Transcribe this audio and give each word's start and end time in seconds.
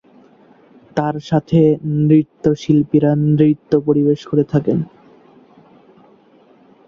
তার 0.97 1.15
সাথে 1.29 1.59
নৃত্যশিল্পীরা 2.01 3.11
নৃত্য 3.29 3.71
পরিবেশন 3.87 4.25
করে 4.29 4.43
থাকেন। 4.43 4.77